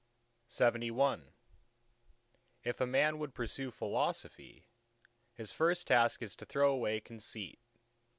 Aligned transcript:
LXXII 0.49 1.21
If 2.63 2.81
a 2.81 2.87
man 2.87 3.19
would 3.19 3.35
pursue 3.35 3.69
Philosophy, 3.69 4.67
his 5.35 5.51
first 5.51 5.85
task 5.85 6.23
is 6.23 6.35
to 6.37 6.45
throw 6.47 6.71
away 6.73 6.99
conceit. 6.99 7.59